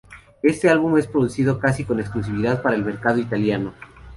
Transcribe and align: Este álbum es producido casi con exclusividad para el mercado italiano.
Este 0.41 0.67
álbum 0.67 0.97
es 0.97 1.05
producido 1.05 1.59
casi 1.59 1.85
con 1.85 1.99
exclusividad 1.99 2.63
para 2.63 2.73
el 2.75 2.83
mercado 2.83 3.19
italiano. 3.19 3.71